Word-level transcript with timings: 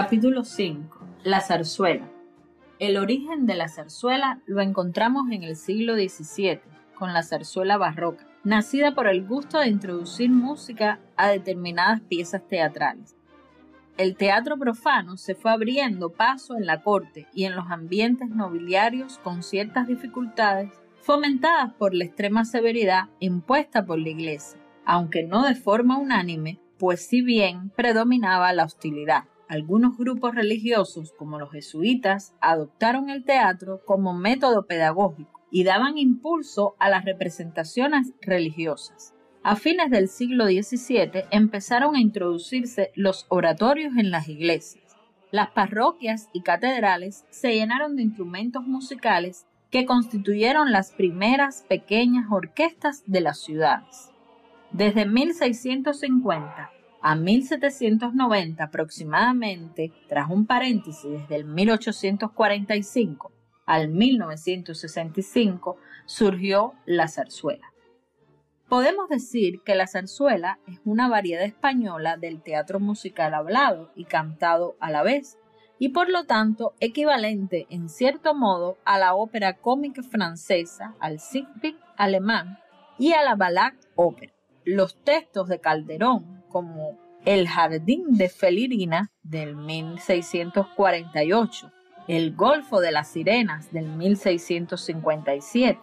Capítulo 0.00 0.44
5. 0.44 0.96
La 1.24 1.40
zarzuela. 1.40 2.08
El 2.78 2.98
origen 2.98 3.46
de 3.46 3.56
la 3.56 3.66
zarzuela 3.66 4.40
lo 4.46 4.60
encontramos 4.60 5.28
en 5.32 5.42
el 5.42 5.56
siglo 5.56 5.96
XVII, 5.96 6.60
con 6.94 7.12
la 7.12 7.24
zarzuela 7.24 7.78
barroca, 7.78 8.24
nacida 8.44 8.94
por 8.94 9.08
el 9.08 9.26
gusto 9.26 9.58
de 9.58 9.66
introducir 9.66 10.30
música 10.30 11.00
a 11.16 11.26
determinadas 11.26 12.00
piezas 12.02 12.46
teatrales. 12.46 13.16
El 13.96 14.14
teatro 14.14 14.56
profano 14.56 15.16
se 15.16 15.34
fue 15.34 15.50
abriendo 15.50 16.12
paso 16.12 16.54
en 16.56 16.66
la 16.66 16.80
corte 16.80 17.26
y 17.34 17.46
en 17.46 17.56
los 17.56 17.68
ambientes 17.68 18.28
nobiliarios 18.28 19.18
con 19.18 19.42
ciertas 19.42 19.88
dificultades, 19.88 20.70
fomentadas 21.00 21.72
por 21.74 21.92
la 21.92 22.04
extrema 22.04 22.44
severidad 22.44 23.08
impuesta 23.18 23.84
por 23.84 23.98
la 23.98 24.10
Iglesia, 24.10 24.60
aunque 24.84 25.24
no 25.24 25.42
de 25.42 25.56
forma 25.56 25.98
unánime, 25.98 26.60
pues 26.78 27.04
si 27.04 27.20
bien 27.20 27.70
predominaba 27.70 28.52
la 28.52 28.62
hostilidad 28.62 29.24
algunos 29.48 29.96
grupos 29.96 30.34
religiosos, 30.34 31.12
como 31.12 31.38
los 31.38 31.50
jesuitas, 31.50 32.34
adoptaron 32.40 33.10
el 33.10 33.24
teatro 33.24 33.82
como 33.84 34.12
método 34.12 34.66
pedagógico 34.66 35.40
y 35.50 35.64
daban 35.64 35.96
impulso 35.96 36.76
a 36.78 36.90
las 36.90 37.04
representaciones 37.04 38.12
religiosas. 38.20 39.14
A 39.42 39.56
fines 39.56 39.90
del 39.90 40.08
siglo 40.08 40.46
XVII 40.46 41.24
empezaron 41.30 41.96
a 41.96 42.00
introducirse 42.00 42.90
los 42.94 43.26
oratorios 43.30 43.96
en 43.96 44.10
las 44.10 44.28
iglesias. 44.28 44.96
Las 45.30 45.50
parroquias 45.50 46.28
y 46.32 46.42
catedrales 46.42 47.24
se 47.30 47.54
llenaron 47.54 47.96
de 47.96 48.02
instrumentos 48.02 48.66
musicales 48.66 49.46
que 49.70 49.86
constituyeron 49.86 50.72
las 50.72 50.92
primeras 50.92 51.64
pequeñas 51.68 52.26
orquestas 52.30 53.02
de 53.06 53.20
las 53.20 53.38
ciudades. 53.38 54.10
Desde 54.72 55.06
1650 55.06 56.77
a 57.00 57.14
1790 57.14 58.62
aproximadamente, 58.64 59.92
tras 60.08 60.30
un 60.30 60.46
paréntesis 60.46 61.10
desde 61.10 61.36
el 61.36 61.44
1845 61.44 63.32
al 63.66 63.88
1965, 63.88 65.76
surgió 66.06 66.74
la 66.86 67.08
zarzuela. 67.08 67.66
Podemos 68.68 69.08
decir 69.08 69.62
que 69.62 69.74
la 69.74 69.86
zarzuela 69.86 70.58
es 70.66 70.80
una 70.84 71.08
variedad 71.08 71.44
española 71.44 72.16
del 72.16 72.42
teatro 72.42 72.80
musical 72.80 73.34
hablado 73.34 73.90
y 73.94 74.04
cantado 74.04 74.76
a 74.80 74.90
la 74.90 75.02
vez, 75.02 75.38
y 75.78 75.90
por 75.90 76.10
lo 76.10 76.24
tanto 76.24 76.74
equivalente 76.80 77.66
en 77.70 77.88
cierto 77.88 78.34
modo 78.34 78.78
a 78.84 78.98
la 78.98 79.14
ópera 79.14 79.54
cómica 79.54 80.02
francesa, 80.02 80.94
al 80.98 81.20
Siegfried 81.20 81.76
alemán 81.96 82.58
y 82.98 83.12
a 83.12 83.22
la 83.22 83.36
Ballade 83.36 83.78
ópera. 83.94 84.32
Los 84.64 84.96
textos 85.02 85.48
de 85.48 85.60
Calderón 85.60 86.37
como 86.48 86.98
El 87.24 87.48
Jardín 87.48 88.16
de 88.16 88.28
Felirina 88.28 89.10
del 89.22 89.56
1648, 89.56 91.72
El 92.06 92.34
Golfo 92.34 92.80
de 92.80 92.92
las 92.92 93.08
Sirenas 93.08 93.72
del 93.72 93.88
1657, 93.88 95.80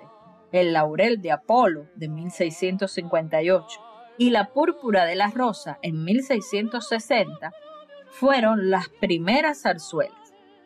El 0.51 0.73
Laurel 0.73 1.19
de 1.21 1.31
Apolo 1.31 1.87
de 1.95 2.09
1658 2.09 3.79
y 4.17 4.29
La 4.29 4.53
Púrpura 4.53 5.05
de 5.05 5.15
la 5.15 5.29
Rosa 5.29 5.79
en 5.81 6.03
1660 6.03 7.51
fueron 8.09 8.69
las 8.69 8.89
primeras 8.89 9.63
zarzuelas. 9.63 10.24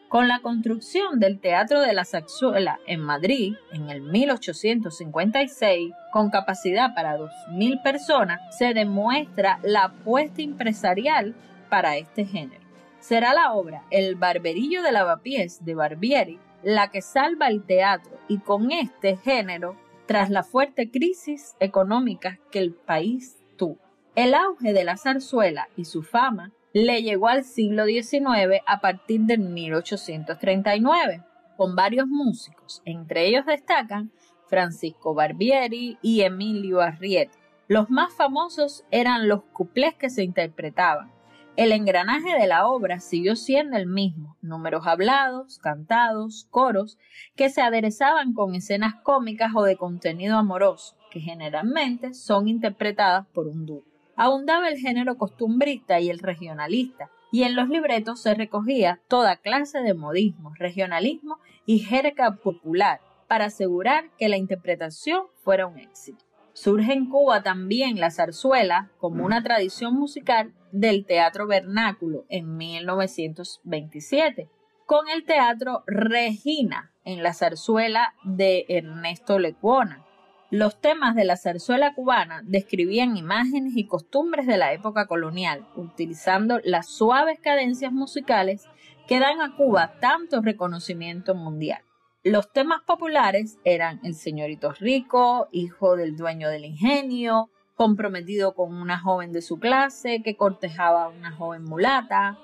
Con 0.10 0.28
la 0.28 0.40
construcción 0.40 1.20
del 1.20 1.40
Teatro 1.40 1.82
de 1.82 1.94
la 1.94 2.04
Zarzuela 2.04 2.80
en 2.88 3.00
Madrid 3.00 3.54
en 3.72 3.92
el 3.92 4.02
1856, 4.02 5.94
con 6.12 6.32
capacidad 6.32 6.96
para 6.96 7.16
2.000 7.16 7.84
personas, 7.84 8.42
se 8.58 8.74
demuestra 8.74 9.60
la 9.62 9.84
apuesta 9.84 10.42
empresarial 10.42 11.36
para 11.70 11.98
este 11.98 12.26
género. 12.26 12.64
Será 13.00 13.36
la 13.36 13.54
obra 13.54 13.84
El 13.92 14.16
Barberillo 14.16 14.82
de 14.82 14.92
Lavapiés 14.92 15.64
de 15.64 15.76
Barbieri 15.76 16.40
la 16.64 16.90
que 16.90 17.04
salva 17.04 17.48
el 17.48 17.64
teatro 17.64 18.18
y 18.28 18.40
con 18.40 18.72
este 18.72 19.16
género 19.16 19.76
tras 20.08 20.32
la 20.32 20.42
fuerte 20.42 20.90
crisis 20.90 21.56
económica 21.60 22.40
que 22.50 22.58
el 22.58 22.74
país 22.74 23.38
tuvo. 23.58 23.78
El 24.16 24.34
auge 24.34 24.74
de 24.74 24.84
la 24.84 24.98
zarzuela 24.98 25.70
y 25.78 25.86
su 25.86 26.02
fama 26.02 26.52
le 26.74 27.02
llegó 27.02 27.28
al 27.30 27.44
siglo 27.44 27.86
XIX 27.86 28.62
a 28.68 28.80
partir 28.80 29.22
de 29.22 29.38
1839, 29.40 31.24
con 31.58 31.76
varios 31.76 32.08
músicos, 32.08 32.82
entre 32.86 33.28
ellos 33.28 33.46
destacan 33.46 34.12
Francisco 34.48 35.16
Barbieri 35.16 35.98
y 36.02 36.22
Emilio 36.22 36.82
Arrieta. 36.82 37.38
Los 37.68 37.90
más 37.90 38.14
famosos 38.14 38.86
eran 38.92 39.28
los 39.28 39.44
cuplés 39.46 39.96
que 39.96 40.10
se 40.10 40.24
interpretaban. 40.24 41.12
El 41.56 41.72
engranaje 41.72 42.38
de 42.40 42.48
la 42.48 42.68
obra 42.68 43.00
siguió 43.00 43.36
siendo 43.36 43.76
el 43.76 43.88
mismo, 43.88 44.38
números 44.42 44.86
hablados, 44.88 45.60
cantados, 45.60 46.48
coros, 46.52 46.98
que 47.36 47.50
se 47.50 47.62
aderezaban 47.62 48.34
con 48.34 48.56
escenas 48.56 48.96
cómicas 49.04 49.52
o 49.56 49.64
de 49.64 49.76
contenido 49.76 50.38
amoroso, 50.38 50.96
que 51.12 51.20
generalmente 51.20 52.14
son 52.14 52.48
interpretadas 52.48 53.26
por 53.34 53.48
un 53.48 53.66
dúo 53.66 53.84
abundaba 54.20 54.68
el 54.68 54.78
género 54.78 55.18
costumbrista 55.18 56.02
y 56.02 56.10
el 56.10 56.20
regionalista, 56.20 57.10
y 57.32 57.44
en 57.44 57.56
los 57.56 57.70
libretos 57.70 58.22
se 58.22 58.34
recogía 58.34 59.00
toda 59.08 59.38
clase 59.38 59.80
de 59.80 59.94
modismo, 59.94 60.52
regionalismo 60.56 61.38
y 61.66 61.80
jerga 61.80 62.36
popular 62.36 63.00
para 63.30 63.46
asegurar 63.46 64.10
que 64.18 64.28
la 64.28 64.36
interpretación 64.36 65.24
fuera 65.42 65.68
un 65.68 65.80
éxito. 65.80 66.26
Surge 66.52 66.92
en 66.92 67.10
Cuba 67.10 67.44
también 67.44 68.02
la 68.02 68.12
zarzuela 68.12 68.92
como 68.98 69.26
una 69.26 69.42
tradición 69.42 69.94
musical 69.94 70.54
del 70.74 71.06
teatro 71.06 71.48
vernáculo 71.48 72.26
en 72.28 72.58
1927, 72.58 74.50
con 74.86 75.08
el 75.08 75.24
teatro 75.24 75.84
Regina 75.88 76.92
en 77.06 77.24
la 77.24 77.34
zarzuela 77.34 78.16
de 78.26 78.66
Ernesto 78.68 79.40
Lecuona, 79.40 80.04
los 80.52 80.82
temas 80.82 81.16
de 81.16 81.26
la 81.26 81.38
zarzuela 81.38 81.94
cubana 81.94 82.42
describían 82.44 83.18
imágenes 83.18 83.74
y 83.76 83.86
costumbres 83.86 84.48
de 84.48 84.58
la 84.58 84.74
época 84.74 85.06
colonial, 85.06 85.68
utilizando 85.76 86.60
las 86.64 86.88
suaves 86.90 87.40
cadencias 87.40 87.92
musicales 87.92 88.68
que 89.08 89.20
dan 89.20 89.42
a 89.42 89.56
Cuba 89.56 89.94
tanto 90.00 90.42
reconocimiento 90.42 91.36
mundial. 91.36 91.84
Los 92.24 92.52
temas 92.52 92.82
populares 92.82 93.60
eran 93.64 94.00
El 94.04 94.16
señorito 94.16 94.72
rico, 94.74 95.48
hijo 95.52 95.96
del 95.96 96.18
dueño 96.18 96.50
del 96.50 96.66
ingenio, 96.66 97.50
comprometido 97.76 98.56
con 98.56 98.74
una 98.74 99.00
joven 99.00 99.32
de 99.32 99.42
su 99.42 99.60
clase 99.60 100.22
que 100.24 100.36
cortejaba 100.36 101.04
a 101.04 101.10
una 101.10 101.32
joven 101.32 101.64
mulata, 101.64 102.38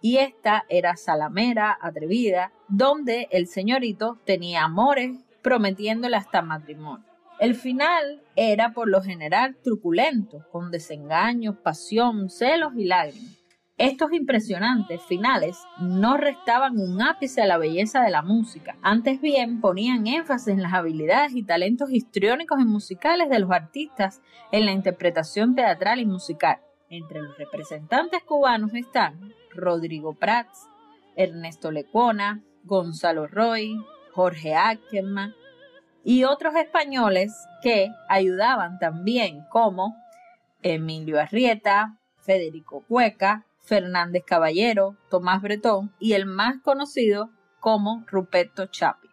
y 0.00 0.18
esta 0.18 0.64
era 0.68 0.96
salamera, 0.96 1.76
atrevida, 1.80 2.52
donde 2.68 3.26
el 3.32 3.48
señorito 3.48 4.18
tenía 4.24 4.64
amores 4.64 5.24
prometiéndole 5.42 6.16
hasta 6.16 6.42
matrimonio. 6.42 7.08
El 7.38 7.54
final 7.54 8.20
era 8.34 8.72
por 8.72 8.88
lo 8.88 9.00
general 9.00 9.56
truculento, 9.62 10.44
con 10.50 10.72
desengaños, 10.72 11.56
pasión, 11.56 12.30
celos 12.30 12.72
y 12.76 12.84
lágrimas. 12.84 13.38
Estos 13.76 14.12
impresionantes 14.12 15.00
finales 15.02 15.56
no 15.80 16.16
restaban 16.16 16.78
un 16.78 17.00
ápice 17.00 17.42
a 17.42 17.46
la 17.46 17.58
belleza 17.58 18.02
de 18.02 18.10
la 18.10 18.22
música, 18.22 18.76
antes 18.82 19.20
bien 19.20 19.60
ponían 19.60 20.08
énfasis 20.08 20.48
en 20.48 20.62
las 20.62 20.74
habilidades 20.74 21.36
y 21.36 21.44
talentos 21.44 21.92
histriónicos 21.92 22.60
y 22.60 22.64
musicales 22.64 23.30
de 23.30 23.38
los 23.38 23.52
artistas 23.52 24.20
en 24.50 24.66
la 24.66 24.72
interpretación 24.72 25.54
teatral 25.54 26.00
y 26.00 26.06
musical. 26.06 26.58
Entre 26.90 27.20
los 27.22 27.38
representantes 27.38 28.24
cubanos 28.24 28.74
están 28.74 29.32
Rodrigo 29.54 30.14
Prats, 30.14 30.66
Ernesto 31.14 31.70
Lecona, 31.70 32.42
Gonzalo 32.64 33.28
Roy, 33.28 33.76
Jorge 34.12 34.56
Ackerman, 34.56 35.34
y 36.04 36.24
otros 36.24 36.54
españoles 36.56 37.34
que 37.62 37.90
ayudaban 38.08 38.78
también 38.78 39.44
como 39.50 39.96
Emilio 40.62 41.20
Arrieta, 41.20 41.98
Federico 42.20 42.84
Cueca, 42.88 43.44
Fernández 43.60 44.24
Caballero, 44.26 44.96
Tomás 45.10 45.42
Bretón 45.42 45.92
y 45.98 46.14
el 46.14 46.26
más 46.26 46.56
conocido 46.62 47.30
como 47.60 48.04
Ruperto 48.06 48.66
Chapi. 48.66 49.08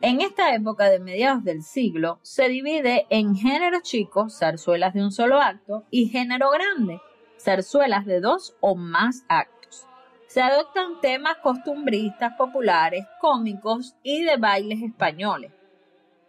En 0.00 0.20
esta 0.20 0.54
época 0.54 0.88
de 0.88 1.00
mediados 1.00 1.42
del 1.42 1.62
siglo 1.62 2.20
se 2.22 2.48
divide 2.48 3.06
en 3.10 3.34
género 3.34 3.80
chico, 3.82 4.28
zarzuelas 4.30 4.94
de 4.94 5.02
un 5.02 5.10
solo 5.10 5.40
acto, 5.40 5.86
y 5.90 6.08
género 6.08 6.50
grande, 6.50 7.00
zarzuelas 7.40 8.06
de 8.06 8.20
dos 8.20 8.54
o 8.60 8.76
más 8.76 9.24
actos. 9.28 9.86
Se 10.28 10.40
adoptan 10.40 11.00
temas 11.00 11.38
costumbristas, 11.38 12.34
populares, 12.36 13.06
cómicos 13.20 13.96
y 14.02 14.22
de 14.22 14.36
bailes 14.36 14.82
españoles, 14.82 15.52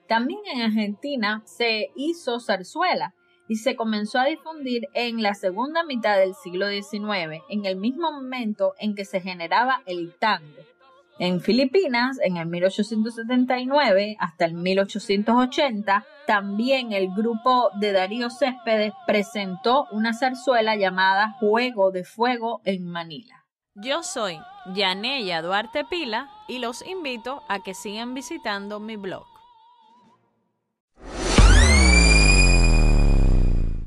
también 0.09 0.41
en 0.51 0.61
Argentina 0.61 1.43
se 1.45 1.91
hizo 1.95 2.39
zarzuela 2.39 3.13
y 3.47 3.57
se 3.57 3.75
comenzó 3.75 4.19
a 4.19 4.25
difundir 4.25 4.89
en 4.95 5.21
la 5.21 5.35
segunda 5.35 5.83
mitad 5.83 6.17
del 6.17 6.33
siglo 6.33 6.67
XIX, 6.67 7.43
en 7.47 7.65
el 7.65 7.75
mismo 7.75 8.11
momento 8.11 8.73
en 8.79 8.95
que 8.95 9.05
se 9.05 9.21
generaba 9.21 9.83
el 9.85 10.15
tango. 10.19 10.63
En 11.19 11.41
Filipinas, 11.41 12.17
en 12.23 12.37
el 12.37 12.47
1879 12.47 14.15
hasta 14.19 14.45
el 14.45 14.55
1880, 14.55 16.05
también 16.25 16.91
el 16.91 17.13
grupo 17.13 17.69
de 17.79 17.91
Darío 17.91 18.29
Céspedes 18.31 18.93
presentó 19.05 19.85
una 19.91 20.13
zarzuela 20.13 20.75
llamada 20.75 21.35
Juego 21.39 21.91
de 21.91 22.03
Fuego 22.03 22.61
en 22.65 22.85
Manila. 22.87 23.45
Yo 23.75 24.01
soy 24.01 24.39
Yaneya 24.73 25.43
Duarte 25.43 25.85
Pila 25.85 26.29
y 26.47 26.59
los 26.59 26.85
invito 26.87 27.43
a 27.47 27.59
que 27.59 27.75
sigan 27.75 28.15
visitando 28.15 28.79
mi 28.79 28.95
blog. 28.95 29.38